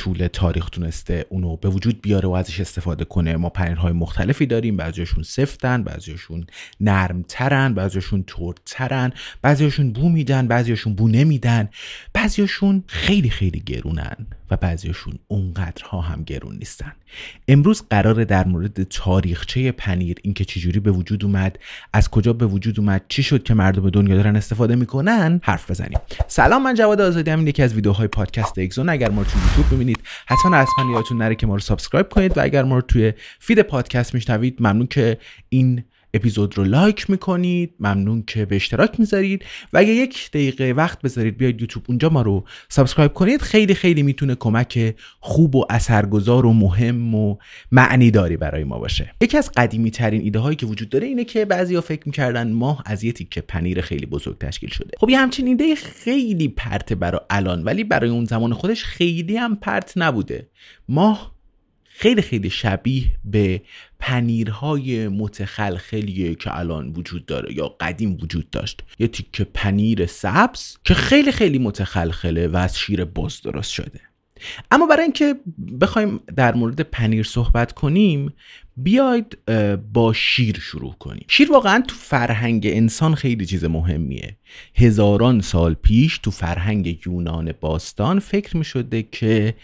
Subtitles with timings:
[0.00, 3.36] طول تاریخ تونسته اونو به وجود بیاره و ازش استفاده کنه.
[3.36, 4.76] ما پنیرهای مختلفی داریم.
[4.76, 6.46] بعضیشون سفتن بعضیشون
[6.80, 8.24] نرمترن بعضیشون
[8.66, 11.68] ترن بعضیشون بو میدن بعضیشون بو نمیدن.
[12.12, 14.16] بعضیشون خیلی خیلی گرونن
[14.50, 16.92] و بعضیشون اونقدرها هم گرون نیستن.
[17.48, 21.58] امروز قرار در مورد تاریخچه پنیر اینکه چجوری به وجود اومد
[21.92, 25.98] از کجا به وجود اومد چی شد که مردم دنیا دارن استفاده می‌کنن حرف بزنیم.
[26.26, 29.80] سلام من جواد آزادی هم یکی از ویدیوهای پادکست اگزون اگر ما تو یوتیوب
[30.26, 33.62] حتما حتما یادتون نره که ما رو subscribe کنید و اگر ما رو توی feed
[33.62, 39.78] پادکست میشنوید ممنون که این اپیزود رو like می‌کنید ممنون که به اشتراک می‌ذارید و
[39.78, 43.42] اگه یک دقیقه وقت بذارید بیاید یوتیوب اونجا ما رو subscribe کنید.
[43.42, 47.36] خیلی خیلی می‌تونه کمک خوب و اثرگذار و مهم و
[47.72, 49.14] معنی داری برای ما باشه.
[49.20, 52.82] یکی از قدیمی ترین ایده هایی که وجود داره اینه که بعضیا فکر می‌کردن ماه
[52.86, 54.90] از یه تیکه پنیر خیلی بزرگ تشکیل شده.
[54.98, 59.56] خب یه همچین ایده خیلی پرت برای الان ولی برای اون زمان خودش خیلی هم
[59.56, 60.48] پرت نبوده.
[60.88, 61.39] ماه
[62.00, 63.62] خیلی خیلی شبیه به
[63.98, 68.82] پنیرهای متخلخلیه که الان وجود داره یا قدیم وجود داشت.
[68.98, 74.00] یه تیکه پنیر سبز که خیلی خیلی متخلخله و از شیر باز درست شده.
[74.70, 75.34] اما برای اینکه
[75.80, 78.32] بخوایم در مورد پنیر صحبت کنیم
[78.82, 79.38] بیاید
[79.92, 81.24] با شیر شروع کنیم.
[81.28, 84.36] شیر واقعا تو فرهنگ انسان خیلی چیز مهمیه.
[84.74, 89.54] هزاران سال پیش تو فرهنگ یونان باستان فکر می شده که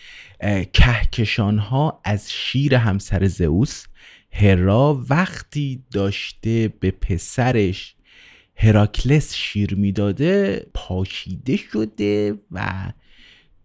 [0.73, 3.85] کهکشان ها از شیر همسر زئوس
[4.33, 7.95] هرا وقتی داشته به پسرش
[8.57, 12.93] هراکلس شیر می‌داده پاشیده شده و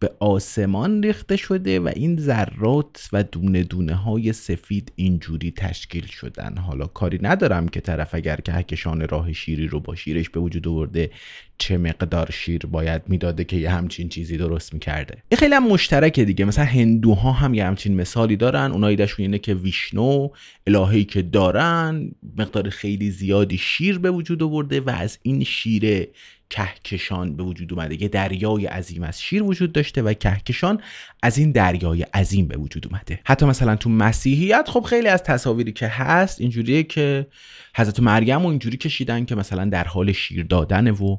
[0.01, 6.57] به آسمان ریخته شده و این ذرات و دونه دونه های سفید اینجوری تشکیل شدن.
[6.57, 10.67] حالا کاری ندارم که طرف اگر که هکشان راه شیری رو با شیرش به وجود
[10.67, 11.12] آورده
[11.61, 15.17] چه مقدار شیر باید می‌داده که یه همچین چیزی درست می‌کرده.
[15.29, 16.45] این خیلی هم مشترکه دیگه.
[16.45, 18.72] مثلا هندوها هم یه همچین مثالی دارن.
[18.72, 20.29] اونایی ایدهشون اینه که ویشنو
[20.67, 26.07] الههی که دارن مقدار خیلی زیادی شیر به وجود آورده و از این شیر
[26.50, 28.01] کهکشان به وجود اومده.
[28.01, 30.81] یه دریای عظیم از شیر وجود داشته و کهکشان
[31.23, 33.19] از این دریای عظیم به وجود اومده.
[33.25, 37.27] حتی مثلا تو مسیحیت خب خیلی از تصاویری که هست اینجوریه که
[37.75, 41.17] حضرت مریم و اینجوری کشیدن که مثلا در حال شیر دادن و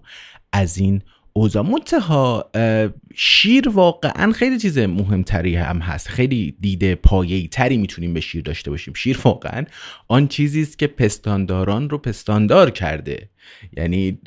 [0.53, 1.03] از این
[1.33, 1.63] اوضاع.
[1.63, 2.51] منتها
[3.15, 6.09] شیر واقعا خیلی چیز مهمتری هم هست.
[6.09, 8.95] خیلی دیده پایه‌ای تری می‌تونیم به شیر داشته باشیم.
[8.95, 9.65] شیر واقعا
[10.09, 13.29] آن چیزی است که پستانداران رو پستاندار کرده.
[13.77, 14.19] یعنی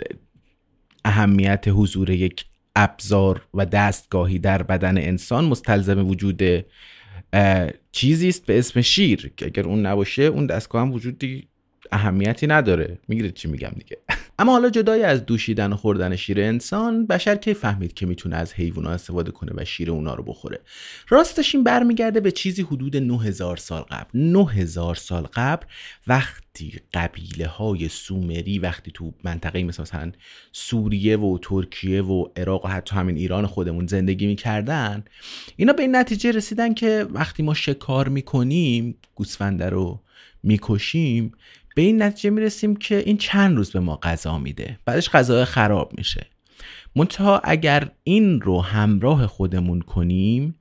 [1.06, 6.42] اهمیت حضور یک ابزار و دستگاهی در بدن انسان مستلزم وجود
[7.92, 9.34] چیزی است به اسم شیر.
[9.38, 11.48] که اگر اون نباشه اون دستگاه هم وجودی
[11.92, 13.00] اهمیتی نداره.
[13.08, 13.98] می‌گیرید چی میگم دیگه.
[14.40, 18.54] اما حالا جدای از دوشیدن و خوردن شیر انسان بشر کی فهمید که می‌تونه از
[18.54, 20.60] حیوانات استفاده کنه و شیر اونا رو بخوره؟
[21.10, 24.20] راستش این برمیگرده به چیزی حدود 9000 سال قبل.
[24.20, 25.66] 9000 سال قبل
[26.08, 30.12] وقتی قبیله های سومری وقتی تو منطقه مثل مثلا
[30.52, 35.04] سوریه و ترکیه و عراق و حتی همین ایران خودمون زندگی می‌کردن
[35.56, 40.02] اینا به این نتیجه رسیدن که وقتی ما شکار می‌کنیم گوسفنده رو
[40.44, 41.32] می‌کشیم
[41.76, 44.80] به این نتیجه می‌رسیم که این چند روز به ما غذا میده.
[44.86, 46.28] بعدش غذا خراب میشه.
[46.96, 50.56] منتها اگر این رو همراه خودمون کنیم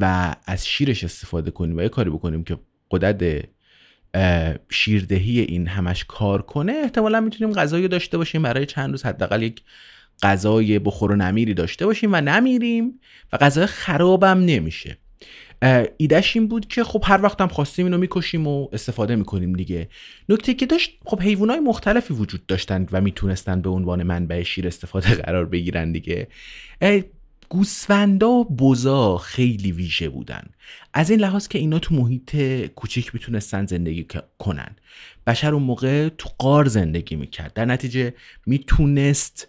[0.00, 2.58] و از شیرش استفاده کنیم و یه کاری بکنیم که
[2.90, 3.44] قدرت
[4.70, 9.62] شیردهی این همش کار کنه احتمالا می‌تونیم غذایی داشته باشیم برای چند روز حداقل یک
[10.22, 13.00] غذای بخور و نمیری داشته باشیم و نمیریم
[13.32, 14.98] و غذای خرابم نمیشه.
[15.96, 19.88] ایدهش این بود که خب هر وقت هم خواستیم اینو می‌کشیم و استفاده می‌کنیم دیگه.
[20.28, 25.14] نکته که داشت خب حیوانات مختلفی وجود داشتند و می‌تونستن به عنوان منبع شیر استفاده
[25.24, 26.28] قرار بگیرن دیگه.
[27.48, 30.42] گوسفندا و بزا خیلی ویژه بودن.
[30.94, 32.36] از این لحاظ که اینا تو محیط
[32.66, 34.06] کوچیک می‌تونستن زندگی
[34.38, 34.76] کنن.
[35.26, 37.52] بشر اون موقع تو قار زندگی می‌کرد.
[37.52, 38.14] در نتیجه
[38.46, 39.48] می‌تونست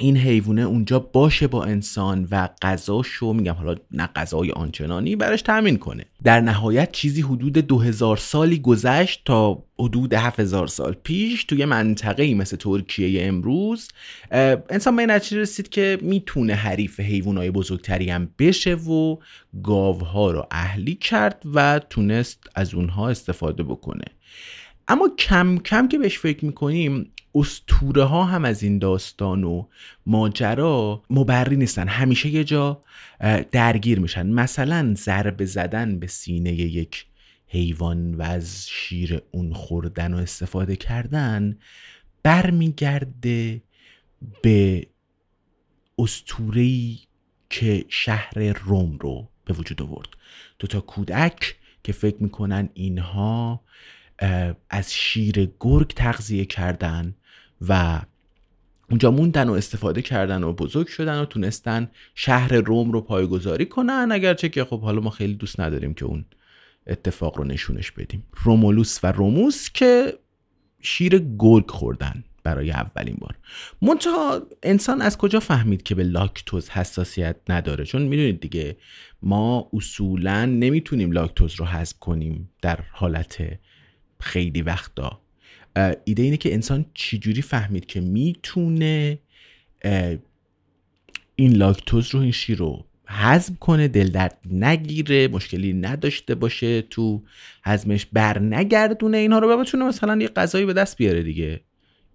[0.00, 5.78] این حیوانه اونجا باشه با انسان و غذاشو میگم حالا نه غذای آنچنانی براش تامین
[5.78, 6.04] کنه.
[6.24, 12.34] در نهایت چیزی حدود 2000 سالی گذشت تا حدود 7000 سال پیش توی منطقه ای
[12.34, 13.88] مثل ترکیه امروز
[14.30, 19.16] انسان به نتیجه رسید که می‌تونه حریف حیوانای بزرگتری هم بشه و
[19.62, 24.04] گاوها رو اهلی کرد و تونست از اونها استفاده بکنه.
[24.88, 29.66] اما کم کم که بهش فکر می‌کنیم استوره ها هم از این داستان و
[30.06, 31.88] ماجرا مبری نیستن.
[31.88, 32.82] همیشه یه جا
[33.52, 34.26] درگیر میشن.
[34.26, 37.06] مثلا ضربه زدن به سینه یک
[37.46, 41.58] حیوان و از شیر اون خوردن و استفاده کردن
[42.22, 43.62] برمیگرده
[44.42, 44.86] به
[45.98, 47.00] استورهی
[47.50, 50.08] که شهر روم رو به وجود آورد.
[50.58, 53.60] دو تا کودک که فکر می‌کنن اینها
[54.70, 57.14] از شیر گرگ تغذیه کردن.
[57.68, 58.00] و
[58.90, 64.08] اونجا موندن و استفاده کردن و بزرگ شدن و تونستن شهر روم رو پایگذاری کنن
[64.12, 66.24] اگرچه که خب حالا ما خیلی دوست نداریم که اون
[66.86, 68.26] اتفاق رو نشونش بدیم.
[68.44, 70.18] رومولوس و روموس که
[70.80, 73.34] شیر گرگ خوردن برای اولین بار.
[73.82, 78.76] منتها انسان از کجا فهمید که به لاکتوز حساسیت نداره؟ چون می‌دونید دیگه
[79.22, 83.42] ما اصولا نمی‌تونیم لاکتوز رو حذف کنیم در حالت
[84.20, 85.20] خیلی وقتا.
[86.04, 89.18] ایده اینه که انسان چجوری فهمید که می‌تونه
[91.36, 97.22] این لاکتوز رو این شیر رو هضم کنه دل درد نگیره مشکلی نداشته باشه تو
[97.64, 101.60] هضمش بر نگردونه اینها رو بتونه مثلا یه غذایی به دست بیاره دیگه.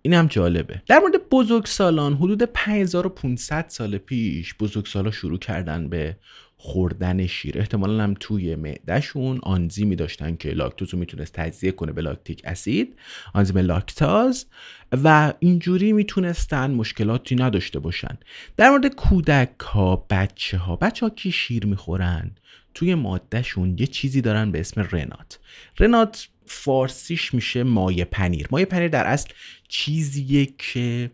[0.01, 0.81] این هم جالبه.
[0.87, 6.17] در مورد بزرگسالان حدود 5500 سال پیش بزرگسالا شروع کردن به
[6.65, 7.59] خوردن شیر.
[7.59, 12.95] احتمالا هم توی معدهشون آنزیمی داشتن که لاکتوز رو می‌تونست تجزیه کنه به لاکتیک اسید.
[13.33, 14.45] آنزیم لاکتاز.
[14.91, 18.17] و اینجوری می‌تونستن مشکلاتی نداشته باشن.
[18.57, 22.31] در مورد کودک ها بچه ها بچه ها کی شیر می‌خورن؟
[22.73, 25.39] توی مادهشون یه چیزی دارن به اسم رنات.
[25.79, 28.47] رنات فارسیش میشه مایه پنیر.
[28.51, 29.29] مایه پنیر در اصل
[29.67, 31.11] چیزیه که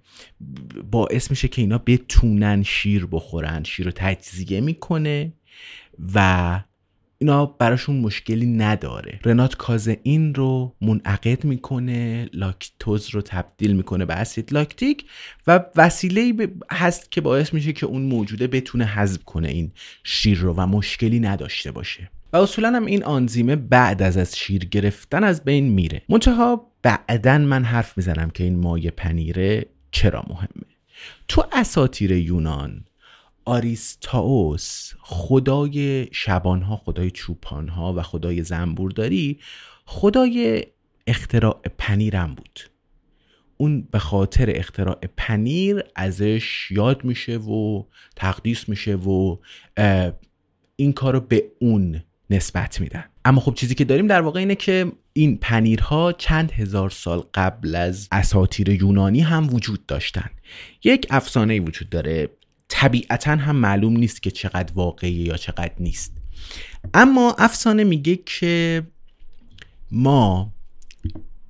[0.91, 3.63] باعث میشه که اینا بتونن شیر بخورن.
[3.63, 5.33] شیر رو تجزیه می‌کنه.
[6.15, 6.59] و
[7.17, 9.19] اینا براشون مشکلی نداره.
[9.25, 15.05] رنات کازئین رو منعقد می‌کنه لاکتوز رو تبدیل می‌کنه به اسید لاکتیک
[15.47, 16.33] و وسیله
[16.71, 19.71] هست که باعث میشه که اون موجوده بتونه حذف کنه این
[20.03, 22.11] شیر رو و مشکلی نداشته باشه.
[22.33, 26.01] و اصولا هم این آنزیمه بعد از از شیر گرفتن از بین میره.
[26.09, 30.71] منتها بعدا من حرف می‌زنم که این مایه پنیره چرا مهمه.
[31.27, 32.85] تو اساتیر یونان
[33.45, 39.39] آریستاوس خدای شبانها خدای چوپانها و خدای زنبورداری
[39.85, 40.65] خدای
[41.07, 42.59] اختراع پنیرم بود.
[43.57, 47.83] اون به خاطر اختراع پنیر ازش یاد میشه و
[48.15, 49.37] تقدیس میشه و
[50.75, 53.03] این کارو به اون نسبت میدن.
[53.25, 57.75] اما خب چیزی که داریم در واقع اینه که این پنیرها چند هزار سال قبل
[57.75, 60.29] از اساتیر یونانی هم وجود داشتن.
[60.83, 62.29] یک افسانه وجود داره.
[62.71, 66.13] طبیعتا هم معلوم نیست که چقدر واقعی یا چقدر نیست.
[66.93, 68.83] اما افسانه میگه که
[69.91, 70.53] ما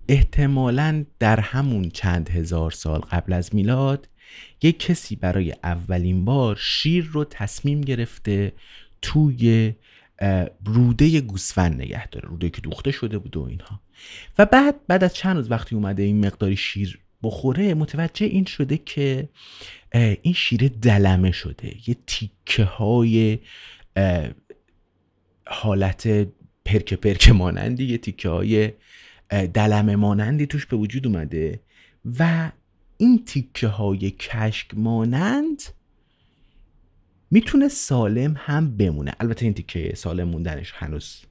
[0.07, 4.09] احتمالا در همون چند هزار سال قبل از میلاد
[4.61, 8.53] یک کسی برای اولین بار شیر رو تصمیم گرفته
[9.01, 9.73] توی
[10.65, 13.79] روده گوسفند نگه داره روده که دوخته شده بود و اینها.
[14.37, 18.77] و بعد بعد از چند روز وقتی اومده این مقداری شیر بخوره متوجه این شده
[18.77, 19.29] که
[19.93, 21.75] این شیر دلمه شده.
[21.87, 23.39] یه تیکه های
[25.45, 26.27] حالت
[26.65, 28.71] پرک پرک مانندی یه تیکه های
[29.29, 31.59] دلمه مانندی توش به وجود اومده
[32.19, 32.51] و
[32.97, 35.63] این تیکه های کشک مانند
[37.31, 39.13] می‌تونه سالم هم بمونه.
[39.19, 41.21] البته این تیکه سالم موندنش هنوز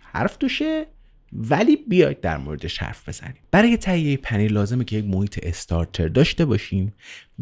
[0.00, 0.86] حرف توشه.
[1.32, 3.42] ولی بیاید در موردش حرف بزنیم.
[3.50, 6.92] برای تهیه پنیر لازمه که یک محیط استارتر داشته باشیم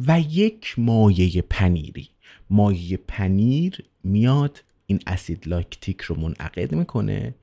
[0.07, 2.09] و یک مایه پنیری.
[2.50, 7.35] مایه پنیر میاد این اسید لاکتیک رو منعقد می‌کنه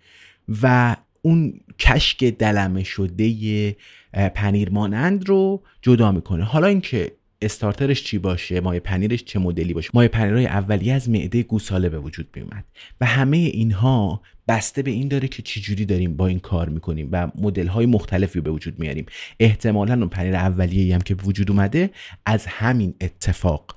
[0.61, 3.75] و اون کشک دلمه شده
[4.13, 6.43] پنیر مانند رو جدا می‌کنه.
[6.43, 7.11] حالا اینکه
[7.41, 9.89] استارترش چی باشه مایه پنیرش چه مدلی باشه.
[9.93, 12.65] مایه پنیرهای اولیه از معده گوساله به وجود میومد
[13.01, 17.09] و همه اینها بسته به این داره که چی جوری داریم با این کار می‌کنیم
[17.11, 19.05] و مدل های مختلفی به وجود میاریم.
[19.39, 21.89] احتمالا اون پنیر اولیه هم که وجود اومده
[22.25, 23.75] از همین اتفاق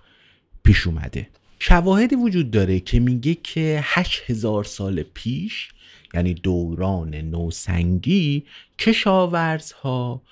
[0.64, 1.28] پیش اومده.
[1.58, 5.68] شواهدی وجود داره که میگه که 8000 سال پیش
[6.14, 8.44] یعنی دوران نوسنگی
[8.78, 10.22] کشاورزها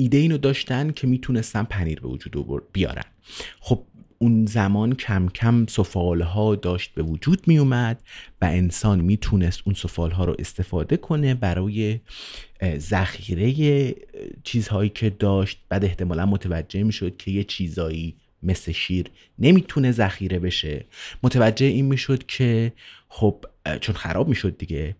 [0.00, 3.04] ایده اینو داشتن که می‌تونستن پنیر به وجود بیارن.
[3.60, 3.84] خب
[4.18, 8.02] اون زمان کم کم سفال ها داشت به وجود می اومد
[8.42, 12.00] و انسان می‌تونست اون سفال ها رو استفاده کنه برای
[12.76, 13.94] ذخیره
[14.44, 15.58] چیزهایی که داشت.
[15.68, 19.06] بعد احتمالا متوجه می‌شد که یه چیزایی مثل شیر
[19.38, 20.84] نمی‌تونه ذخیره بشه.
[21.22, 22.72] متوجه این می‌شد که
[23.08, 23.44] خب
[23.80, 24.96] چون خراب می‌شد دیگه.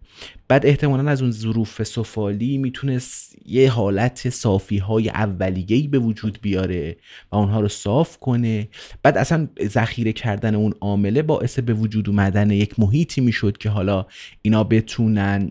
[0.48, 6.96] بعد احتمالا از اون ظروف سفالی می‌تونست یه حالت صافی های اولیه‌ای به وجود بیاره
[7.32, 8.68] و اونها رو صاف کنه.
[9.02, 14.06] بعد اصلا ذخیره کردن اون عامله باعث به وجود اومدن یک محیطی می‌شد که حالا
[14.42, 15.50] اینا بتونن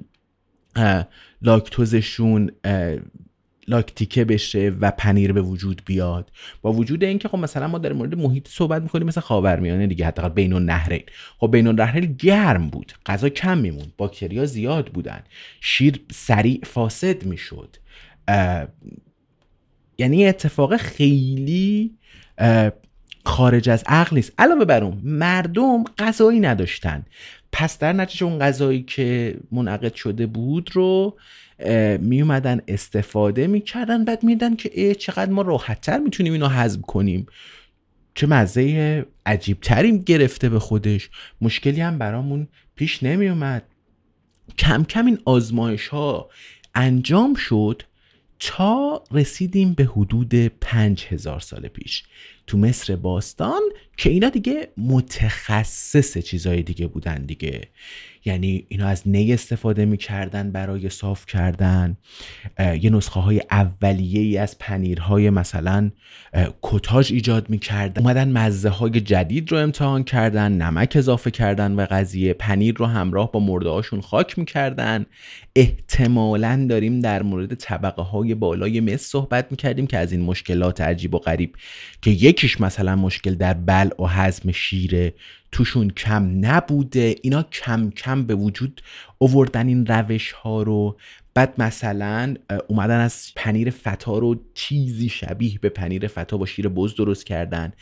[1.42, 2.52] لاکتوزشون
[3.68, 6.32] لاکتیکه بشه و پنیر به وجود بیاد.
[6.62, 10.30] با وجود اینکه خب مثلا ما در مورد محیط صحبت می‌کنیم مثل خاورمیانه دیگه حداقل
[10.30, 11.04] بین النهرین
[11.38, 15.20] خب بین النهرین گرم بود غذا کم میموند باکتریا زیاد بودن.
[15.62, 17.76] شیر سریع فاسد می‌شد.
[19.98, 21.96] یعنی اتفاق خیلی
[23.26, 24.34] خارج از عقل نیست.
[24.38, 27.06] علاوه بر اون مردم غذایی نداشتن.
[27.52, 31.18] پس در نتیجه اون غذایی که منعقد شده بود رو
[32.00, 37.26] می اومدن استفاده می‌کردن بعد میدن که چقدر ما راحتتر می‌تونیم اینو حذف کنیم.
[38.16, 41.10] چه مزه عجیب تریم گرفته به خودش.
[41.42, 43.64] مشکلی هم برامون پیش نمی اومد
[44.58, 46.30] کم کم این آزمایش ها
[46.76, 47.84] انجام شد
[48.40, 52.04] تا رسیدیم به حدود پنج هزار سال پیش.
[52.48, 53.62] تو مصر باستان
[53.98, 57.62] که اینا دیگه متخصص چیزای دیگه بودن دیگه.
[58.26, 61.98] یعنی اینا از نی استفاده می‌کردن برای صاف کردن.
[62.82, 65.92] یه نسخه های اولیه ای از پنیرهای مثلا
[66.62, 68.02] کتاج ایجاد می‌کردن.
[68.02, 73.32] اومدن مزه های جدید رو امتحان کردن نمک اضافه کردن و قضیه پنیر رو همراه
[73.32, 75.06] با مرده هاشون خاک می‌کردن.
[75.56, 81.16] احتمالا داریم در مورد طبقه های بالای مصر صحبت می‌کردیم که از این مشکلات عجیب
[81.16, 81.56] و غریب
[82.02, 83.54] که یکیش مثلا مشکل در
[83.88, 85.14] بلع و حزم شیره
[85.52, 87.16] توشون کم نبوده.
[87.22, 88.82] اینا کم کم به وجود
[89.18, 90.98] اووردن این روش ها رو.
[91.34, 92.36] بعد مثلا
[92.68, 97.74] اومدن از پنیر فتا رو چیزی شبیه به پنیر فتا با شیر بز درست کردن.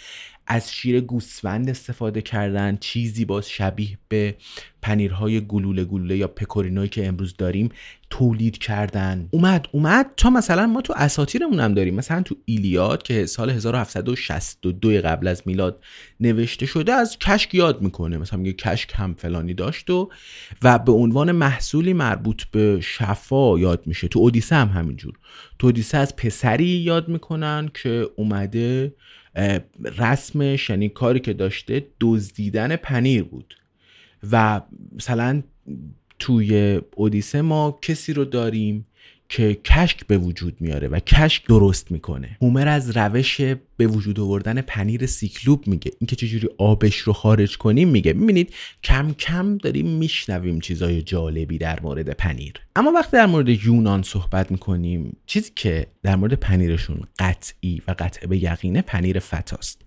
[0.47, 4.35] از شیر گوسفند استفاده کردن چیزی باز شبیه به
[4.81, 7.69] پنیرهای گلوله گلوله یا پکورینوی که امروز داریم
[8.09, 9.27] تولید کردن.
[9.31, 10.11] اومد اومد.
[10.17, 11.95] تا مثلا ما تو اساطیرمون هم داریم.
[11.95, 15.83] مثلا تو ایلیاد که سال 1762 قبل از میلاد
[16.19, 18.17] نوشته شده از کشک یاد می‌کنه.
[18.17, 20.09] مثلا میگه کشک هم فلانی داشت و
[20.61, 24.07] و به عنوان محصولی مربوط به شفا یاد میشه.
[24.07, 25.13] تو اودیسه هم همینجور.
[25.59, 28.93] تو اودیسه از پسری یاد می‌کنن که اومده
[29.97, 33.55] رسمش یعنی کاری که داشته دزدیدن پنیر بود.
[34.31, 34.61] و
[34.95, 35.43] مثلا
[36.19, 38.87] توی اودیسه ما کسی رو داریم
[39.29, 42.37] که کشک به وجود میاره و کشک درست می‌کنه.
[42.41, 43.41] هومر از روش
[43.77, 45.91] به وجود آوردن پنیر سیکلوب میگه.
[45.99, 48.13] اینکه چجوری آبش رو خارج کنیم میگه.
[48.13, 48.53] می‌بینید
[48.83, 52.53] کم کم داریم میشنویم چیزای جالبی در مورد پنیر.
[52.75, 58.27] اما وقتی در مورد یونان صحبت می‌کنیم چیزی که در مورد پنیرشون قطعی و قطع
[58.27, 59.84] به یقینه پنیر فتاست.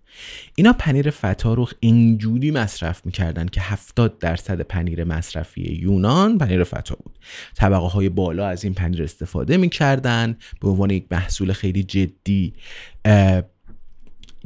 [0.55, 6.97] اینا پنیر فتا رو اینجوری مصرف می‌کردن که 70 درصد پنیر مصرفی یونان پنیر فتا
[7.05, 7.19] بود.
[7.57, 10.37] طبقه های بالا از این پنیر استفاده می‌کردن.
[10.61, 12.53] به عنوان یک محصول خیلی جدی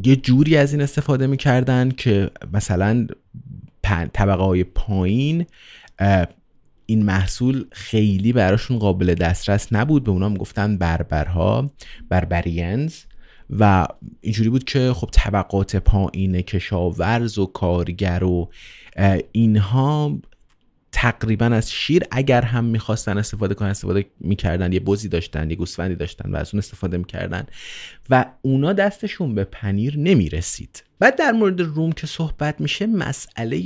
[0.04, 3.06] یه جوری از این استفاده می‌کردن که مثلا
[4.12, 5.46] طبقه های پایین
[6.86, 10.04] این محصول خیلی براشون قابل دسترس نبود.
[10.04, 11.70] به اونا گفتن بربرها
[12.08, 12.94] بربرینز
[13.50, 13.86] و
[14.20, 18.50] اینجوری بود که خب طبقات پایین کشاورز و کارگر و
[19.32, 20.18] اینها
[20.92, 25.94] تقریبا از شیر اگر هم می‌خواستن استفاده کنن استفاده می‌کردن یه بزی داشتن یه گوسفندی
[25.94, 27.46] داشتن و از اون استفاده می‌کردن
[28.10, 30.82] و اونا دستشون به پنیر نمی‌رسید.
[30.98, 33.58] بعد در مورد روم که صحبت میشه مسئله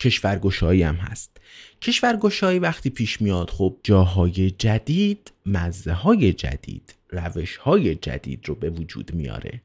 [0.00, 1.36] کشورگشایی هم هست.
[1.82, 6.94] کشورگشایی وقتی پیش میاد خب جاهای جدید مزه های جدید.
[7.12, 9.62] روش های جدید رو به وجود میاره.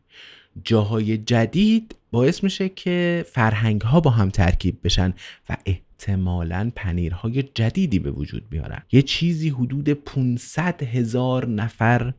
[0.64, 5.14] جاهای جدید باعث میشه که فرهنگ ها با هم ترکیب بشن
[5.50, 12.14] و احتمالا پنیرهای جدیدی به وجود میارن یه چیزی حدود 500 هزار نفر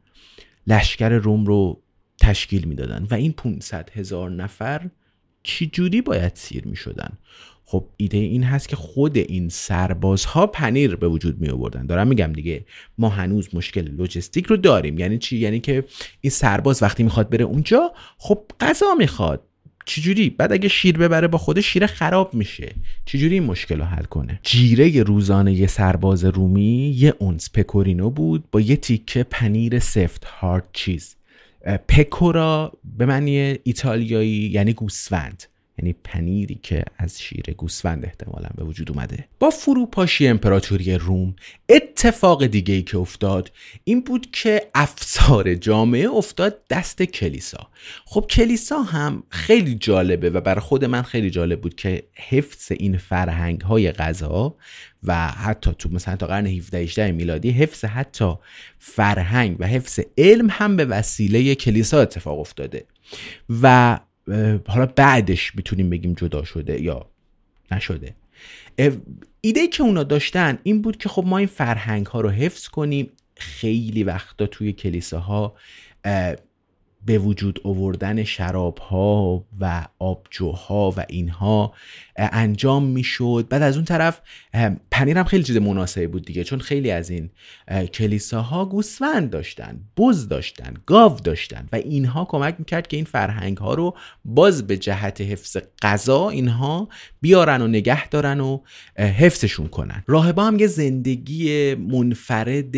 [0.67, 1.83] لشکر روم رو
[2.21, 3.07] تشکیل می‌دادن.
[3.11, 4.91] و این 500 هزار نفر
[5.43, 7.19] چی جوری باید سیر می شدن
[7.71, 11.87] خب ایده این هست که خود این سربازها پنیر به وجود می آوردن.
[11.87, 12.65] دارم میگم دیگه
[12.99, 14.99] ما هنوز مشکل لوجستیک رو داریم.
[14.99, 15.85] یعنی چی؟ یعنی که
[16.21, 19.43] این سرباز وقتی می‌خواد بره اونجا خب غذا می‌خواد.
[19.87, 22.75] چجوری؟ بعد اگه شیر ببره با خودش شیر خراب میشه.
[23.05, 28.45] چجوری این مشکل رو حل کنه؟ جیره روزانه یه سرباز رومی یه اونس پکورینو بود
[28.51, 31.17] با یه تیکه پنیر سفت هارد چیز
[31.89, 35.43] پکورا به معنی ایتالیایی یعنی گوسفند.
[35.79, 39.25] یعنی پنیری که از شیر گوسفند احتمالا به وجود اومده.
[39.39, 41.37] با فروپاشی امپراتوری روم
[41.69, 43.53] اتفاق دیگه ای که افتاد
[43.85, 47.69] این بود که افسار جامعه افتاد دست کلیسا.
[48.05, 52.99] خب کلیسا هم خیلی جالبه و برای خود من خیلی جالب بود که حفظ این
[52.99, 54.57] فرهنگ های غذا
[55.03, 58.35] و حتی تو مثلا تا قرن 17 18 میلادی حفظ حتی
[58.79, 62.87] فرهنگ و حفظ علم هم به وسیله کلیسا اتفاق افتاده.
[63.63, 63.99] و
[64.67, 67.07] حالا بعدش می‌تونیم بگیم جدا شده یا
[67.71, 68.15] نشده.
[69.41, 73.11] ایده که اونا داشتن این بود که خب ما این فرهنگ ها رو حفظ کنیم.
[73.37, 75.57] خیلی وقتا توی کلیساها
[77.09, 81.73] به وجود آوردن شراب ها و آبجوها و اینها
[82.17, 83.47] انجام می‌شد.
[83.51, 84.21] بعد از اون طرف
[84.91, 87.31] پنیر هم خیلی چیز مناسبی بود دیگه چون خیلی از این
[87.93, 93.75] کلیساها گوسفند داشتن بز داشتن گاو داشتن و اینها کمک می‌کرد که این فرهنگ ها
[93.75, 96.89] رو باز به جهت حفظ غذا اینها
[97.21, 98.61] بیارن و نگه دارن و
[98.97, 100.05] حفظشون کنن.
[100.07, 102.77] راهبا هم یه زندگی منفرد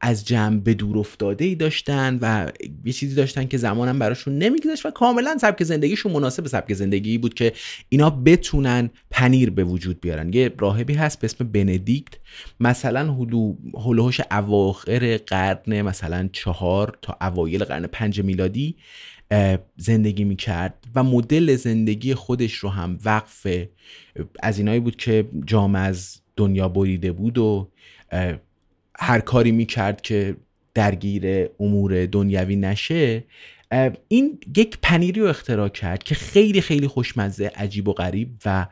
[0.00, 2.50] از جمع دور افتاده ای داشتن و
[2.84, 7.34] یه چیزی داشتن که زمانم براشون نمیگذاشت و کاملا سبک زندگیشون مناسب سبک زندگی بود
[7.34, 7.52] که
[7.88, 10.32] اینا بتونن پنیر به وجود بیارن.
[10.32, 12.14] یه راهبی هست به اسم بندیکت.
[12.60, 13.14] مثلا
[13.74, 18.76] هلوهوش اواخر قرن مثلا چهار تا اوایل قرن پنج میلادی
[19.76, 23.46] زندگی می‌کرد و مدل زندگی خودش رو هم وقف
[24.42, 27.70] از اینایی بود که جام از دنیا بریده بود و
[29.00, 30.36] هر کاری می‌کرد که
[30.74, 33.24] درگیر امور دنیوی نشه
[34.08, 38.66] این یک پنیری رو اختراع کرد که خیلی خیلی خوشمزه عجیب و غریب و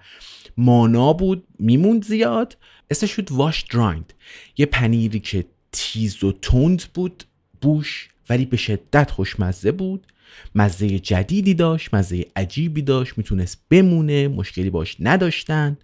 [0.57, 2.57] مانا بود میموند زیاد.
[2.91, 4.13] اسمش شد واش درایند
[4.57, 7.25] یه پنیری که تیز و تند بود
[7.61, 10.07] بوش ولی به شدت خوشمزه بود.
[10.55, 15.77] مزه جدیدی داشت مزه عجیبی داشت می‌تونست بمونه مشکلی باش نداشتن.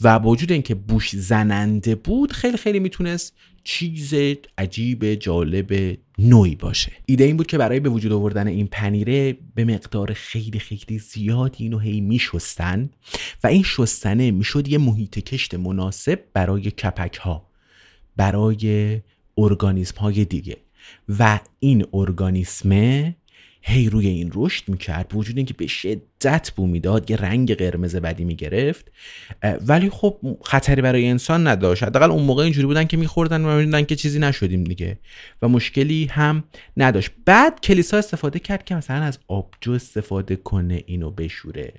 [0.00, 4.14] و با وجود اینکه بوش زننده بود خیلی خیلی می‌تونست چیز
[4.58, 6.92] عجیب جالب نوعی باشه.
[7.06, 11.64] ایده این بود که برای به وجود آوردن این پنیره به مقدار خیلی خیلی زیادی
[11.64, 12.90] اینو هی میشستن
[13.44, 17.46] و این شستنه می‌شد یه محیط کشت مناسب برای کپک ها
[18.16, 19.00] برای
[19.38, 20.56] ارگانیسم های دیگه.
[21.08, 23.16] و این ارگانیسمه
[23.64, 27.96] هی روی این رشد می‌کرد به وجود اینکه به شدت بو می‌داد یه رنگ قرمز
[27.96, 28.92] بدی می‌گرفت
[29.66, 33.84] ولی خب خطری برای انسان نداشت حداقل اون موقع اینجوری بودن که میخوردن و می‌دونن
[33.84, 34.98] که چیزی نشدیم دیگه
[35.42, 36.44] و مشکلی هم
[36.76, 41.72] نداشت بعد کلیسا استفاده کرد که مثلا از آبجو استفاده کنه اینو بشوره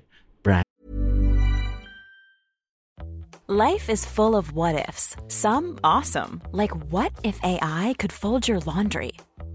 [3.46, 5.16] Life is full of what ifs.
[5.28, 9.12] Some awesome, like what if AI could fold your laundry?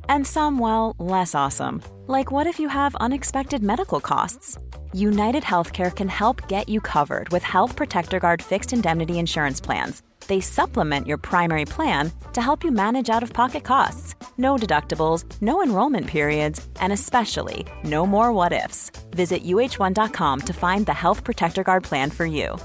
[0.08, 1.82] And some, well, less awesome.
[2.10, 4.58] Like what if you have unexpected medical costs?
[4.94, 10.02] United Healthcare can help get you covered with Health Protector Guard fixed indemnity insurance plans.
[10.28, 14.16] They supplement your primary plan to help you manage out of pocket costs.
[14.40, 18.90] No deductibles, no enrollment periods, and especially no more what ifs.
[19.12, 22.58] Visit uh1.com to find the Health Protector Guard plan for you.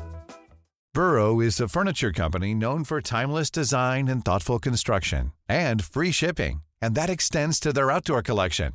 [0.95, 6.63] Burrow is a furniture company known for timeless design and thoughtful construction and free shipping
[6.85, 8.75] and that extends to their outdoor collection.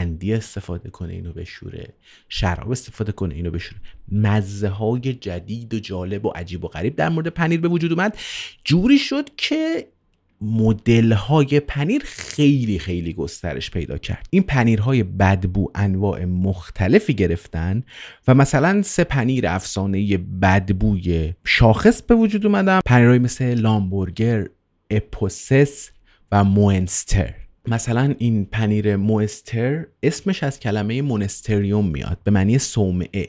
[0.00, 1.94] اندی استفاده کنه اینو بشوره.
[2.28, 3.80] شراب استفاده کنه اینو بشوره.
[4.12, 8.18] مزه های جدید و جالب و عجیب و غریب در مورد پنیر به وجود اومد.
[8.64, 9.86] جوری شد که
[10.40, 14.26] مدل های پنیر خیلی خیلی گسترش پیدا کرد.
[14.30, 17.82] این پنیرهای بدبو انواع مختلفی گرفتن
[18.28, 22.80] و مثلا سه پنیر افسانه بدبوی شاخص به وجود اومدن.
[22.86, 24.48] پنیرهای مثل لیمبورگر
[24.90, 25.90] اپوسس
[26.32, 27.34] و مونستر
[27.68, 33.28] مثلا این پنیر موستر اسمش از کلمه مونستریوم میاد به معنی صومعه.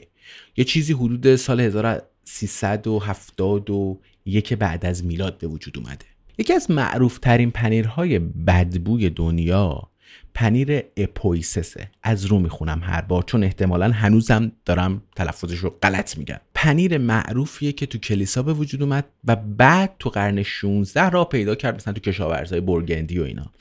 [0.56, 6.06] یه چیزی حدود سال 1371 بعد از میلاد به وجود اومده.
[6.38, 9.88] یکی از معروف ترین پنیرهای بدبوی دنیا
[10.34, 11.90] پنیر اپویسسه.
[12.02, 16.40] از رو می‌خونم هر بار چون احتمالا هنوزم دارم تلفظش رو غلط میگم.
[16.54, 21.54] پنیر معروفیه که تو کلیسا به وجود اومد و بعد تو قرن 16 را پیدا
[21.54, 23.52] کرد مثلا تو کشاورزای برگندی و اینا.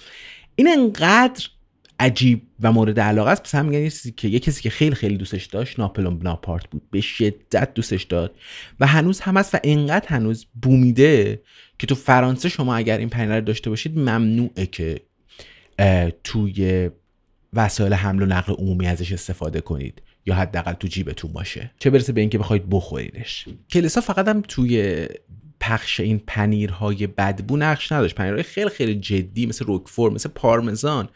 [0.61, 1.47] این انقدر
[1.99, 3.41] عجیب و مورد علاقه است.
[3.45, 6.81] مثلا میگن که یه کسی که خیلی خیلی دوستش داشت ناپلون بناپارت بود.
[6.91, 8.35] به شدت دوستش داد
[8.79, 11.41] و هنوز هم هست و انقدر هنوز بومیده
[11.79, 15.01] که تو فرانسه شما اگر این پنیر رو داشته باشید ممنوعه که
[16.23, 16.89] توی
[17.53, 20.01] وسایل حمل و نقل عمومی ازش استفاده کنید.
[20.25, 21.71] یا حداقل تو جیبتون باشه.
[21.79, 25.07] چه برسه به اینکه بخواید بخوریدش کلیسا فقط هم توی
[25.61, 28.15] پخش این پنیرهای بدبو نقش نداشت.
[28.15, 31.09] پنیرهای خیلی خیلی جدی مثل روکفور مثل پارمزان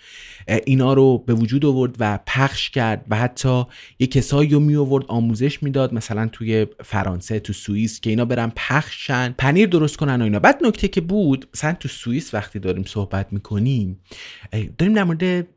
[0.65, 3.63] اینا رو به وجود آورد و پخش کرد و حتی
[3.99, 8.51] یه کسایی رو می آورد آموزش می‌داد مثلا توی فرانسه تو سوئیس که اینا برن
[8.55, 10.39] پخشن پنیر درست کنن و اینا.
[10.39, 13.99] بعد نکته که بود مثلا تو سوئیس وقتی داریم صحبت می‌کنیم
[14.77, 15.47] داریم در مورد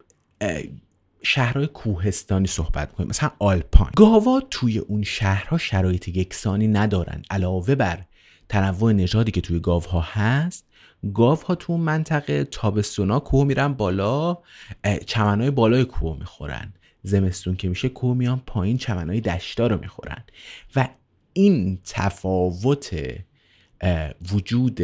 [1.23, 3.91] شهرهای کوهستانی صحبت کنیم مثلا آلپان.
[3.97, 8.05] گاوا توی اون شهرها شرایط یکسانی ندارن علاوه بر
[8.49, 10.65] تنوع نژادی که توی گاوها هست
[11.15, 14.39] گاوها تو منطقه تابستونا کوه میرن بالا
[15.07, 16.73] چمنهای بالای کوه می‌خورن.
[17.03, 20.25] زمستون که میشه کوه میان پایین چمنهای دشتا رو می‌خورن.
[20.77, 20.89] و
[21.33, 22.97] این تفاوت
[24.33, 24.81] وجود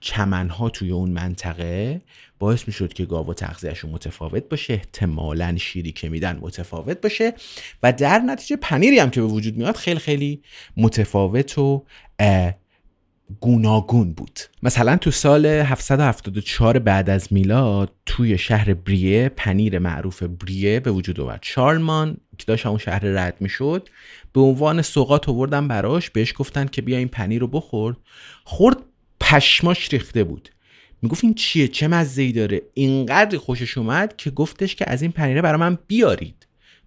[0.00, 2.00] چمنها توی اون منطقه
[2.38, 7.34] باعث می‌شد که گاوا تغذیهشون متفاوت باشه احتمالا شیری که میدن متفاوت باشه.
[7.82, 10.42] و در نتیجه پنیری هم که به وجود میاد خیلی خیلی
[10.76, 11.84] متفاوت و
[13.40, 14.40] گوناگون بود.
[14.62, 21.20] مثلا تو سال 774 بعد از میلاد توی شهر بریه پنیر معروف بریه به وجود
[21.20, 23.88] آمد چارلمان که داشت اون شهر رد می‌شد
[24.32, 27.96] به عنوان سوقات آوردن براش بهش گفتن که بیا این پنیر رو بخورد
[28.44, 28.76] خورد
[29.20, 30.48] پشماش ریخته بود.
[31.02, 35.12] می‌گفت این چیه؟ چه مزه ای داره؟ اینقدر خوشش اومد که گفتش که از این
[35.12, 36.45] پنیره برای من بیارید.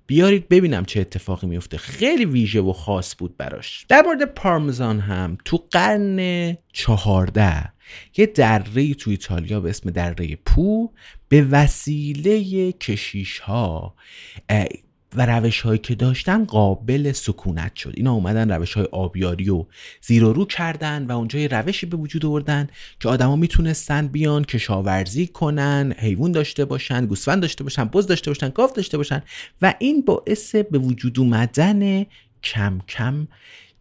[0.09, 1.77] بیارید ببینم چه اتفاقی میفته.
[1.77, 3.85] خیلی ویژه و خاص بود براش.
[3.89, 7.73] در مورد پارمزان هم تو قرن چهارده
[8.17, 10.93] یه دره تو ایتالیا به اسم دره پو
[11.27, 13.95] به وسیله کشیش ها
[15.15, 17.93] و روش هایی که داشتن قابل سکونت شد.
[17.97, 19.65] اینا اومدن روش های آبیاری و
[20.01, 22.67] زیر و رو کردن و اونجا یه روشی به وجود آوردن
[22.99, 28.49] که آدما می‌تونستن بیان کشاورزی کنن حیوان داشته باشن گوسفند داشته باشن بز داشته باشن
[28.49, 29.23] گاو داشته باشن
[29.61, 32.05] و این باعث به وجود اومدن
[32.43, 33.27] کم کم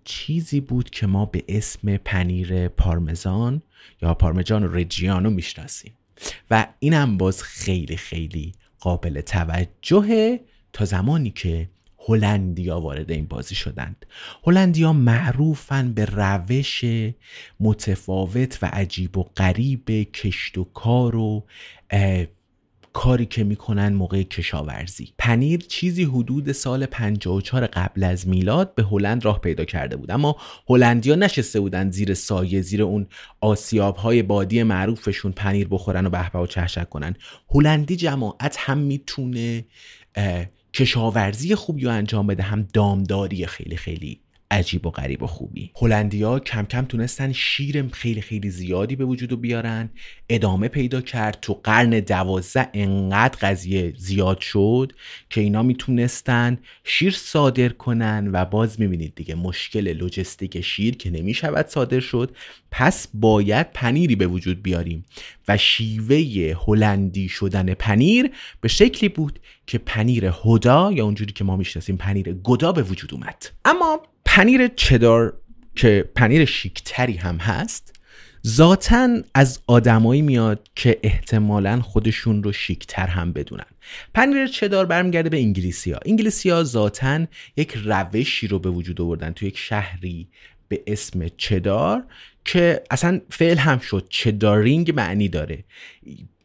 [0.04, 3.62] چیزی بود که ما به اسم پنیر پارمزان
[4.02, 5.92] یا پارمجان رجیانو می‌شناسیم.
[6.50, 10.40] و اینم باز خیلی خیلی قابل توجهه.
[10.72, 11.68] تا زمانی که
[12.08, 14.06] هلندیا وارد این بازی شدند.
[14.46, 16.84] هلندیا معروفن به روش
[17.60, 21.46] متفاوت و عجیب و غریب کشت و کار و
[22.92, 25.12] کاری که می‌کنن موقع کشاورزی.
[25.18, 30.10] پنیر چیزی حدود سال 54 قبل از میلاد به هلند راه پیدا کرده بود.
[30.10, 30.36] اما
[30.68, 33.06] هلندیا نشسته بودن زیر سایه زیر اون
[33.40, 37.14] آسیاب های بادی معروفشون پنیر بخورن و بهبه و چهشک کنن.
[37.50, 39.64] هلندی جماعت هم می‌تونه
[40.74, 45.70] کشاورزی خوبی رو انجام بده هم دامداری خیلی خیلی عجیب و غریب و خوبی.
[45.76, 49.90] هلندیا کم کم تونستن شیر خیلی خیلی زیادی به وجود بیارن.
[50.28, 51.38] ادامه پیدا کرد.
[51.42, 54.92] تو قرن دوازده انقدر قضیه زیاد شد
[55.30, 61.66] که اینا می‌تونستن شیر صادر کنن و باز می‌بینید دیگه مشکل لوجستیک شیر که نمی‌شود
[61.66, 62.36] صادر شد.
[62.70, 65.04] پس باید پنیری به وجود بیاریم.
[65.48, 68.30] و شیوه هلندی شدن پنیر
[68.60, 73.14] به شکلی بود که پنیر هدا یا اونجوری که ما می‌شناسیم پنیر گدا به وجود
[73.14, 73.46] اومد.
[73.64, 75.34] اما پنیر چدار
[75.76, 77.94] که پنیر شیکتری هم هست.
[78.46, 83.64] ذاتا از آدمایی میاد که احتمالا خودشون رو شیکتر هم بدونن.
[84.14, 89.32] پنیر چدار برمیگرده به انگلیسی ها انگلیسی ها ذاتا یک روشی رو به وجود آوردن.
[89.32, 90.28] تو یک شهری
[90.68, 92.04] به اسم چدار
[92.44, 94.06] که اصلا فعل هم شد.
[94.10, 95.64] چدارینگ معنی داره.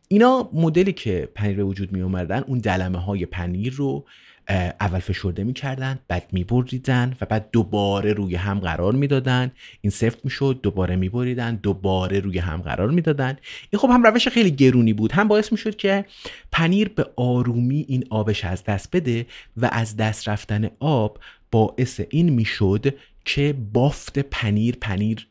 [0.07, 4.05] اینا مدلی که پنیر به وجود می اومدن اون دلمه های پنیر رو
[4.49, 9.51] اول فشرده می‌کردن بعد میبریدن و بعد دوباره روی هم قرار می‌دادن.
[9.81, 13.37] این سفت می‌شد دوباره میبریدن دوباره روی هم قرار می‌دادن.
[13.69, 15.11] این خب هم روش خیلی گرونی بود.
[15.11, 16.05] هم باعث می‌شد که
[16.51, 19.25] پنیر به آرومی این آبش از دست بده
[19.57, 21.19] و از دست رفتن آب
[21.51, 25.27] باعث این می‌شد که بافت پنیر پنیر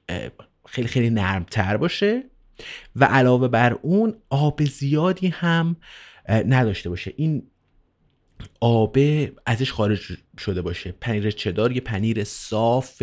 [0.66, 2.22] خیلی خیلی نرمتر باشه
[2.96, 5.76] و علاوه بر اون آب زیادی هم
[6.28, 7.12] نداشته باشه.
[7.16, 7.42] این
[8.60, 10.00] آبه ازش خارج
[10.38, 10.94] شده باشه.
[11.00, 13.02] پنیر چدار یه پنیر صاف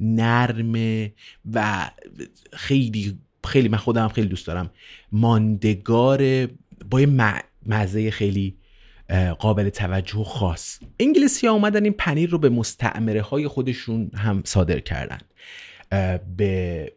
[0.00, 0.72] نرم
[1.52, 1.90] و
[2.52, 4.70] خیلی خیلی من خودم خیلی دوست دارم.
[5.12, 6.46] ماندگار
[6.90, 7.06] با یه
[7.66, 8.56] مزه خیلی
[9.38, 10.78] قابل توجه خاص.
[11.00, 15.18] انگلیسی ها اومدن این پنیر رو به مستعمره های خودشون هم صادر کردن.
[16.36, 16.92] به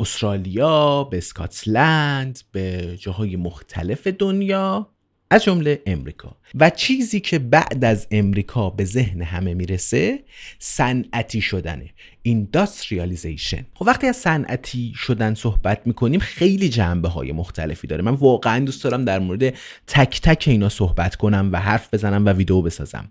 [0.00, 4.90] استرالیا به اسکاتلند به جاهای مختلف دنیا.
[5.30, 6.36] از جمله امریکا.
[6.54, 10.18] و چیزی که بعد از امریکا به ذهن همه می‌رسه
[10.58, 11.90] صنعتی شدنه
[12.22, 18.02] اینداستریالیزیشن خب وقتی از صنعتی شدن صحبت می‌کنیم خیلی جنبه های مختلفی داره.
[18.02, 19.54] من واقعا دوست دارم در مورد
[19.86, 23.10] تک تک اینا صحبت کنم و حرف بزنم و ویدیو بسازم.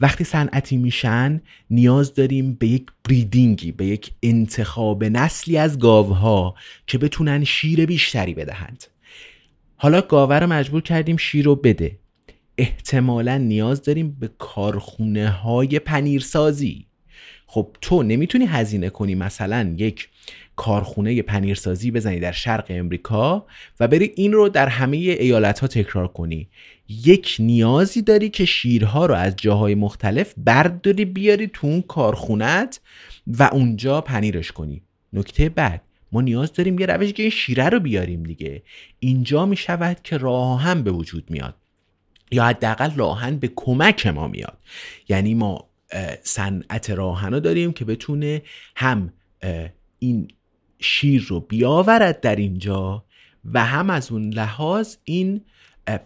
[0.00, 1.40] وقتی صنعتی میشن
[1.70, 6.54] نیاز داریم به یک بریدینگی به یک انتخاب نسلی از گاوها
[6.86, 8.84] که بتونن شیر بیشتری بدهند.
[9.80, 11.98] حالا گاوه رو مجبور کردیم شیر رو بده.
[12.58, 16.86] احتمالا نیاز داریم به کارخونه های پنیرسازی.
[17.46, 20.08] خب تو نمی‌تونی هزینه کنی مثلا یک
[20.56, 23.46] کارخونه پنیرسازی بزنی در شرق امریکا
[23.80, 26.48] و بری این رو در همه ایالت ها تکرار کنی.
[26.88, 32.80] یک نیازی داری که شیرها رو از جاهای مختلف برداری بیاری تو اون کارخونت
[33.26, 34.82] و اونجا پنیرش کنی.
[35.12, 38.62] نکته بعد ما نیاز داریم یه روش که این شیره رو بیاریم دیگه.
[38.98, 41.54] اینجا می شود که راهن به وجود میاد.
[42.30, 44.58] یا حداقل راهن به کمک ما میاد.
[45.08, 45.68] یعنی ما
[46.22, 48.42] صنعت راهن رو داریم که بتونه
[48.76, 49.12] هم
[49.98, 50.28] این
[50.78, 53.04] شیر رو بیاورد در اینجا
[53.44, 55.40] و هم از اون لحاظ این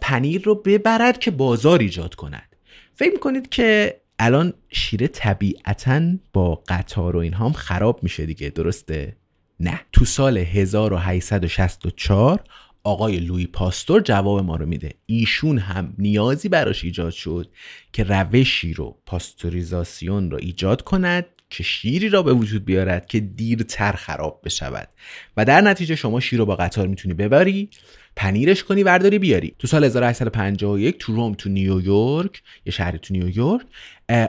[0.01, 2.55] پنیر رو ببرد که بازار ایجاد کند.
[2.95, 6.01] فکر می‌کنید که الان شیر طبیعتا
[6.33, 9.15] با قطار و اینها هم خراب میشه دیگه درسته؟
[9.63, 9.81] نه.
[9.91, 12.43] تو سال 1864
[12.83, 14.93] آقای لوی پاستور جواب ما رو میده.
[15.05, 17.51] ایشون هم نیازی براش ایجاد شد
[17.93, 23.91] که روشی رو پاستوریزاسیون رو ایجاد کند که شیری را به وجود بیارد که دیرتر
[23.91, 24.89] خراب بشود.
[25.37, 27.69] و در نتیجه شما شیر رو با قطار می‌تونی ببری.
[28.15, 29.55] پنیرش کنی ورداری بیاری.
[29.59, 33.65] تو سال 1851 تو روم تو نیویورک یه شهری تو نیویورک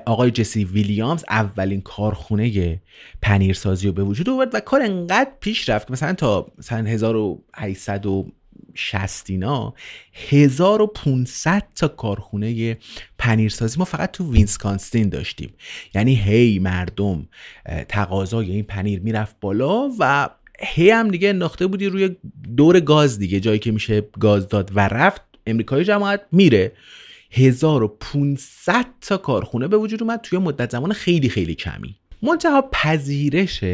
[0.07, 2.81] آقای جسی ویلیامز اولین کارخونه
[3.23, 9.31] پنیرسازی رو به وجود آورد و کار انقدر پیش رفت که مثلا تا مثلا 1860
[9.31, 9.75] اینا
[10.31, 12.79] 1500 تا کارخونه
[13.19, 15.55] پنیرسازی ما فقط تو ویسکانسین داشتیم.
[15.95, 17.29] یعنی هی مردم
[17.89, 20.29] تقاضای این پنیر می‌رفت بالا و
[20.61, 22.17] هی هم دیگه انداخته بودی روی
[22.57, 26.73] دور گاز دیگه جایی که میشه گاز داد و رفت امریکای جماعت میره.
[27.31, 31.97] 1500 تا کارخونه به وجود اومد توی مدت زمان خیلی خیلی کمی.
[32.23, 33.65] منتها پذیرش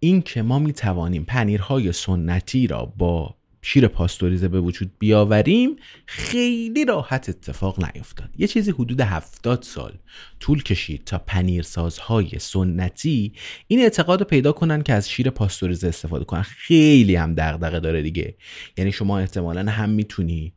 [0.00, 3.35] این که ما می‌توانیم پنیرهای سنتی را با
[3.68, 5.76] شیر پاستوریزه به وجود بیاوریم
[6.06, 8.30] خیلی راحت اتفاق نیفتاد.
[8.38, 9.92] یه چیزی حدود 70 سال
[10.40, 13.32] طول کشید تا پنیرسازهای سنتی
[13.66, 16.42] این اعتقاد رو پیدا کنن که از شیر پاستوریزه استفاده کنن.
[16.42, 18.34] خیلی هم دغدغه داره دیگه.
[18.76, 20.54] یعنی شما احتمالا هم می‌تونی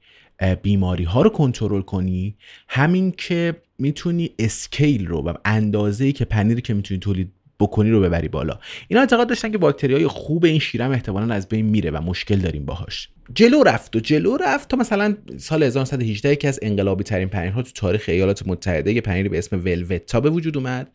[0.62, 6.74] بیماری ها رو کنترل کنی همین که می‌تونی اسکیل رو و اندازه که پنیری که
[6.74, 8.60] می‌تونی تولید بکنی رو ببری بالا.
[8.88, 12.36] اینا اعتقاد داشتن که باکتری های خوب این شیرم احتمالا از بین میره و مشکل
[12.36, 13.10] داریم باهاش.
[13.34, 17.72] جلو رفت و جلو رفت تا مثلا سال 1918 یکی از انقلابی ترین پنیرها تو
[17.76, 20.92] تاریخ ایالات متحده یه پنیری به اسم ولوتا به وجود اومد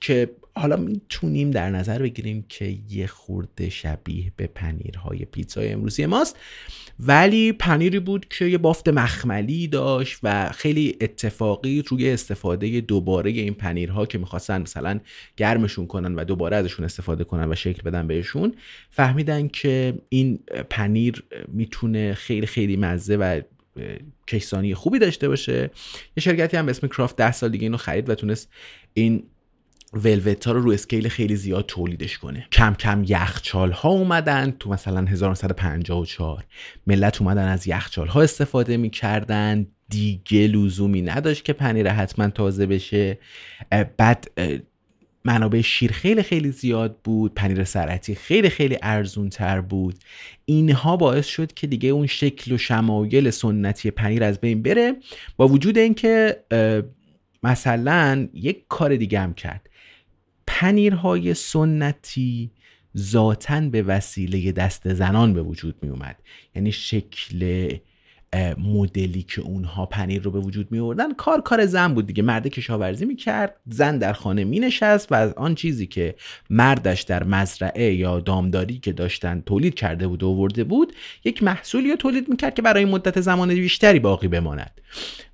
[0.00, 6.36] که حالا می‌تونیم در نظر بگیریم که یه خورده شبیه به پنیرهای پیتزای امروزی ماست.
[7.00, 13.54] ولی پنیری بود که یه بافت مخملی داشت و خیلی اتفاقی روی استفاده دوباره این
[13.54, 15.00] پنیرها که می‌خواستن مثلا
[15.36, 18.54] گرمشون کنن و دوباره ازشون استفاده کنن و شکل بدن بهشون
[18.90, 20.38] فهمیدن که این
[20.70, 23.40] پنیر می‌تونه خیلی خیلی مزه و
[24.26, 25.70] کشسانی خوبی داشته باشه.
[26.16, 28.48] یه شرکتی هم به اسم کرافت ده سال دیگه اینو خرید و تونست
[28.94, 29.22] این
[29.92, 32.46] ولوتا رو رو اسکیل خیلی زیاد تولیدش کنه.
[32.52, 36.44] کم کم یخچال ها اومدن تو مثلا 1954
[36.86, 39.66] ملت اومدن از یخچال ها استفاده می‌کردن.
[39.88, 43.18] دیگه لزومی نداشت که پنیر حتما تازه بشه.
[43.96, 44.30] بعد
[45.24, 47.34] منابع شیر خیلی خیلی زیاد بود.
[47.34, 49.94] پنیر سرعتی خیلی خیلی ارزون تر بود.
[50.44, 54.96] اینها باعث شد که دیگه اون شکل و شمایل سنتی پنیر از بین بره.
[55.36, 56.36] با وجود اینکه
[57.42, 59.67] مثلا یک کار دیگه هم کرد.
[60.50, 62.50] پنیرهای سنتی
[62.96, 66.16] ذاتا به وسیله دست زنان به وجود می اومد
[66.54, 67.68] یعنی شکل
[68.58, 72.22] مدلی که اونها پنیر رو به وجود می آوردن کار کار زن بود دیگه.
[72.22, 76.14] مرد کشاورزی می‌کرد زن در خانه می نشست و از آن چیزی که
[76.50, 80.92] مردش در مزرعه یا دامداری که داشتن تولید کرده بود و آورده بود
[81.24, 84.80] یک محصولی رو تولید می‌کرد که برای مدت زمان بیشتری باقی بماند.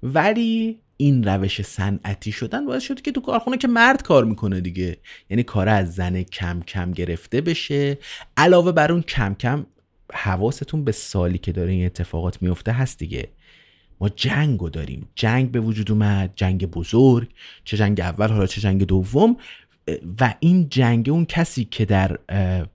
[0.03, 4.97] ولی این روش صنعتی شدن باعث شد که تو کارخونه که مرد کار می‌کنه دیگه.
[5.31, 7.99] یعنی کار از زن کم کم گرفته بشه.
[8.37, 9.67] علاوه بر اون کم کم
[10.13, 13.29] حواستون به سالی که داره این اتفاقات میفته هست دیگه.
[14.01, 15.09] ما جنگ رو داریم.
[15.15, 17.29] جنگ به وجود اومد جنگ بزرگ
[17.65, 19.37] چه جنگ اول حالا چه جنگ دوم.
[20.21, 22.19] و این جنگ اون کسی که در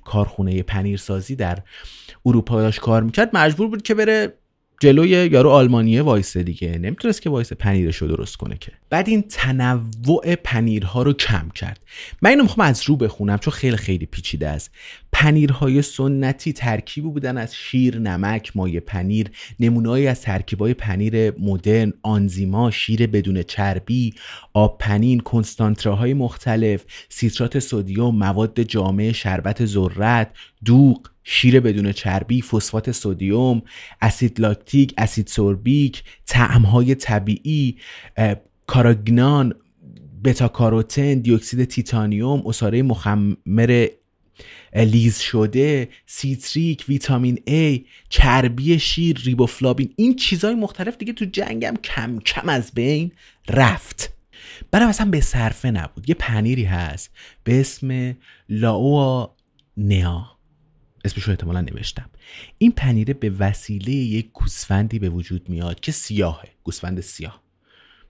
[0.06, 1.60] کارخونه پنیرسازی در
[2.26, 4.34] اروپا داشت کار می‌کرد مجبور بود که بره
[4.80, 6.78] جلوی یارو آلمانیه وایسه دیگه.
[6.78, 8.72] نمی‌تونست که وایسه پنیرش رو درست کنه که.
[8.90, 11.80] بعد این تنوع پنیرها رو کم کرد.
[12.22, 14.72] من اینو می‌خوام از رو بخونم چون خیلی خیلی پیچیده است.
[15.12, 19.28] پنیرهای سنتی ترکیبی بودن از شیر نمک مایه پنیر
[19.60, 24.14] نمونههایی از ترکیبای پنیر مدرن آنزیما شیر بدون چربی
[24.54, 30.32] آب پنین کنستانتراهای مختلف سیترات سدیم مواد جامع شربت ذرت
[30.66, 33.62] دوغ شیر بدون چربی، فسفات سدیم،
[34.02, 37.78] اسید لاکتیک، اسید سوربیک، طعمهای طبیعی،
[38.68, 39.54] کاراگنان،
[40.24, 43.88] بتا کاروتن، دیوکسید تیتانیوم، عصاره مخمر
[44.76, 52.20] لیز شده سیتریک ویتامین A چربی شیر ریبوفلابین این چیزهای مختلف دیگه تو جنگم کم
[52.20, 53.12] کم از بین
[53.50, 54.14] رفت.
[54.72, 56.10] برای اصلا به صرفه نبود.
[56.10, 57.12] یه پنیری هست
[57.44, 58.16] به اسم
[58.50, 59.36] لاوا
[59.78, 60.39] نیا.
[61.06, 62.10] اسمش رو احتمالا نوشتم.
[62.58, 66.50] این پنیره به وسیله یک گوسفندی به وجود میاد که سیاهه.
[66.64, 67.44] گوسفند سیاه.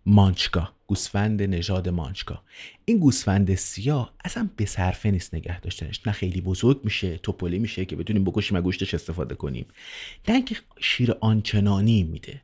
[0.06, 2.44] مانچکا گوسفند نژاد مانچکا
[2.86, 6.08] این گوسفند سیاه اصلا به صرفه نیست نگه داشتنش.
[6.08, 9.66] نه خیلی بزرگ میشه توپلی میشه که بتونیم بکشیم و گوشتش استفاده کنیم.
[10.28, 12.42] نه اینکه شیر آنچنانی میده.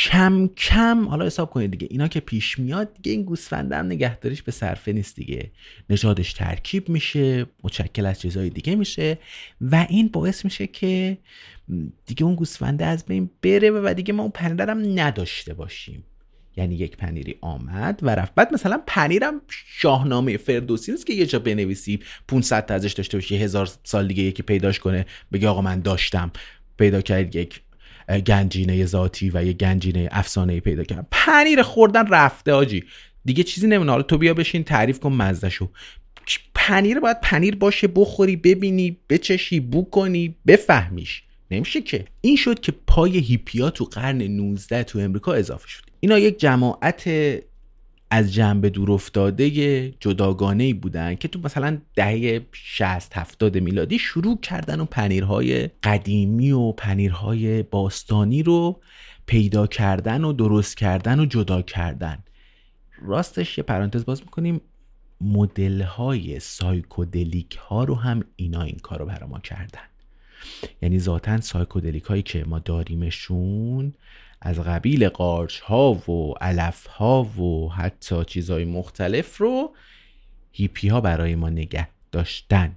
[0.00, 4.42] کم کم حالا حساب کنید دیگه اینا که پیش میاد دیگه این گوسفنده هم نگهداریش
[4.42, 5.50] به صرفه نیست دیگه.
[5.90, 9.18] نژادش ترکیب میشه متشکل از چیزهای دیگه میشه
[9.60, 11.18] و این باعث میشه که
[12.06, 16.04] دیگه اون گوسفنده از بین بره و دیگه ما اون پنیر هم نداشته باشیم.
[16.56, 18.34] یعنی یک پنیری آمد و رفت.
[18.34, 23.36] بعد مثلا پنیرم شاهنامه فردوسی نیست که یه جا بنویسی 500 تا ازش داشته باشی
[23.36, 26.30] هزار سال دیگه یکی پیداش کنه بگه آقا من داشتم.
[26.78, 27.60] پیدا کرد یک
[28.18, 32.84] گنجینه ذاتی و یه گنجینه افسانه پیدا کرد پنیر خوردن رفته آجی.
[33.24, 35.68] دیگه چیزی نمونه حالا تو بیا بشین تعریف کن مزدشو
[36.54, 41.22] پنیر باید پنیر باشه بخوری ببینی بچشی بو کنی بفهمیش.
[41.50, 42.04] نمیشه که.
[42.20, 45.82] این شد که پای هیپیا تو قرن 19 تو امریکا اضافه شد.
[46.00, 47.08] اینا یک جماعت
[48.10, 49.50] از جنبه دور افتاده
[49.90, 56.72] جداگانه بودن که تو مثلا دهه 60 70 میلادی شروع کردن و پنیرهای قدیمی و
[56.72, 58.80] پنیرهای باستانی رو
[59.26, 62.18] پیدا کردن و درست کردن و جدا کردن.
[63.02, 64.60] راستش یه پرانتز باز می‌کنیم.
[65.20, 69.80] مدل های psychedelic ها رو هم اینا این کار رو برای ما کردن.
[70.82, 73.94] یعنی ذاتا psychedelic هایی که ما داریمشون
[74.42, 79.74] از قبیل قارچ ها و علف ها و حتی چیزهای مختلف رو
[80.52, 82.76] هیپی ها برای ما نگه داشتن.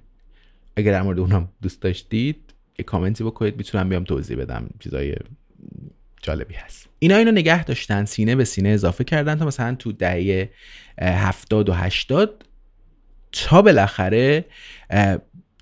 [0.76, 5.16] اگر در مورد اونم دوست داشتید یه کامنتی بکنید می‌تونم بیام توضیح بدم چیزای
[6.22, 6.88] جالبی هست.
[6.98, 10.50] اینا اینو نگه داشتن سینه به سینه اضافه کردن تا مثلا تو دهه
[11.00, 12.46] هفتاد و هشتاد
[13.32, 14.44] تا بالاخره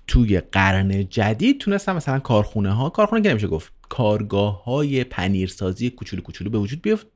[0.07, 6.21] توی قرن جدید تونستن مثلا کارخونه ها کارخونه که نمیشه گفت کارگاه های پنیرسازی کوچولو
[6.23, 7.07] کوچولو به وجود بیفت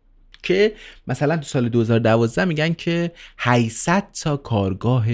[0.43, 0.73] که
[1.08, 5.06] مثلا تو سال 2012 میگن که 800 تا کارگاه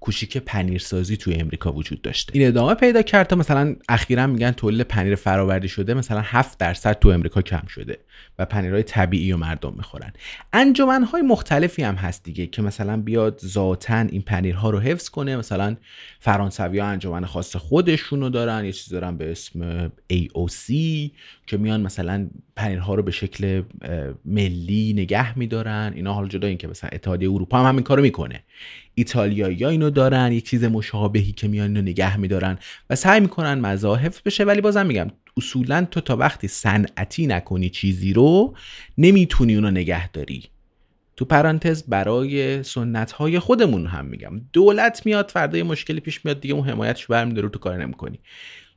[0.00, 2.36] کوچیک پنیرسازی توی امریکا وجود داشته.
[2.36, 6.98] این ادامه پیدا کرد تا مثلا اخیرا میگن تولید پنیر فراوردی شده مثلا 7 درصد
[6.98, 7.98] تو امریکا کم شده.
[8.38, 10.12] و پنیرهای طبیعی و مردم می‌خورن.
[10.52, 15.36] انجمنهای مختلفی هم هست دیگه که مثلا بیاد ذاتا این پنیرها رو حفظ کنه.
[15.36, 15.76] مثلا
[16.20, 20.72] فرانسوی ها انجمن خاص خودشونو دارن یه چیز دارن به اسم AOC
[21.46, 23.62] که میان مثلا پنیرها رو به شکل
[24.24, 25.92] ملی نگه میدارن.
[25.94, 28.42] اینا حالا جدا این که مثلا اتحادیه اروپا هم همین کارو می‌کنه.
[28.94, 32.58] ایتالیایی اینو دارن یک چیز مشابهی که میان اینو نگه میدارن
[32.90, 34.44] و سعی می‌کنن مذاهب بشه.
[34.44, 38.56] ولی بازم میگم اصولا تو تا وقتی صنعتی نکنی چیزی رو
[38.98, 40.44] نمی‌تونی اونو نگه داری.
[41.16, 44.40] تو پرانتز برای سنت های خودمون هم میگم.
[44.52, 48.18] دولت میاد فردا مشکلی پیش میاد دیگه اون حمایتش برمیداره تو کار نمی‌کنی.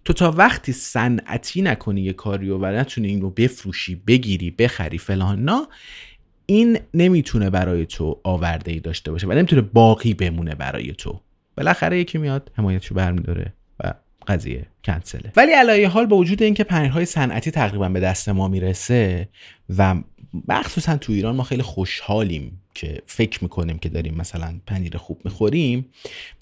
[0.05, 5.49] تو تا وقتی صنعتی نکنی یه کاری و نتونی این رو بفروشی بگیری بخری فلان
[6.45, 11.19] این نمی‌تونه برای تو آورده ای داشته باشه و نمی‌تونه باقی بمونه برای تو.
[11.57, 13.93] بالاخره یکی میاد حمایتشو برمیداره و
[14.27, 19.29] قضیه کنسله ولی علایه حال با وجود اینکه پنیرهای صنعتی تقریبا به دست ما می‌رسه
[19.77, 19.95] و
[20.47, 25.85] مخصوصا تو ایران ما خیلی خوشحالیم که فکر می‌کنیم که داریم مثلا پنیر خوب می‌خوریم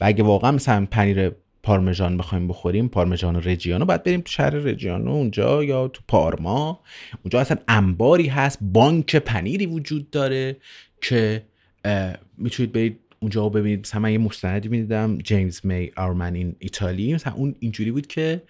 [0.01, 1.32] و اگه واقعا مثلا پنیر
[1.64, 6.80] پارمژان بخوایم بخوریم پارمژان رجیانو باید بریم تو شهر رجیانو اونجا یا تو پارما.
[7.24, 10.57] اونجا اصلا انباری هست بانک پنیری وجود داره
[11.01, 11.43] که
[12.38, 13.80] می‌تونید برید اونجا ببینید.
[13.80, 17.14] مثلا من یه مستندی می‌دیدم جیمز می آرمن این ایتالی.
[17.14, 18.41] مثلا اون اینجوری بود که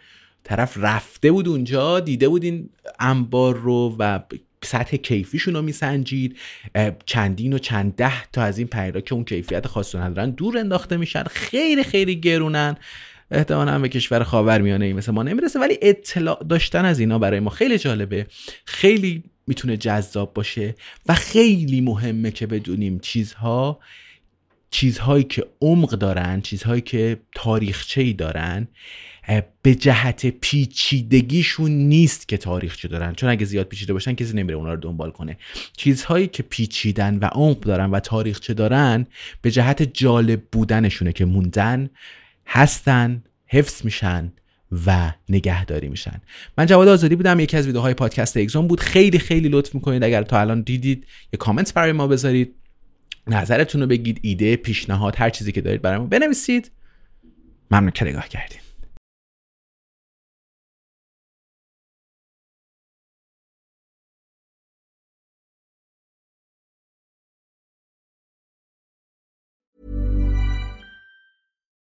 [0.43, 4.19] طرف رفته بود اونجا دیده بود این انبار رو و
[4.65, 6.37] سطح کیفیشون رو میسنجید
[7.05, 10.97] چندین و چند ده تا از این پنیرها که اون کیفیت خاص ندارن دور انداخته
[10.97, 12.75] میشن خیلی خیلی گرونن.
[13.31, 17.49] احتمالا به کشور خاورمیانه ای مثل ما نمی‌رسه ولی اطلاع داشتن از اینا برای ما
[17.49, 18.27] خیلی جالبه.
[18.65, 23.79] خیلی می‌تونه جذاب باشه و خیلی مهمه که بدونیم چیزها
[24.69, 28.67] چیزهایی که عمق دارن چیزهایی که تاریخچه ای دارن
[29.61, 33.13] به جهت پیچیدگیشون نیست که تاریخچه دارن.
[33.13, 35.37] چون اگه زیاد پیچیده باشن کسی نمیره اونا رو دنبال کنه.
[35.77, 39.07] چیزهایی که پیچیدن و عمق دارن و تاریخچه دارن
[39.41, 41.89] به جهت جالب بودنشونه که موندن
[42.47, 44.31] هستن حفظ میشن
[44.85, 46.21] و نگهداری میشن.
[46.57, 48.79] من جواد آزادی بودم یکی از ویدیوهای پادکست اگزون بود.
[48.79, 52.55] خیلی خیلی لطف می‌کنید اگر تا الان دیدید یه کامنت برای ما بذارید.
[53.27, 56.71] نظرتون رو بگید ایده پیشنهاد هر چیزی که دارید برای ما بنویسید.
[57.71, 58.72] ممنون که نگاه کردید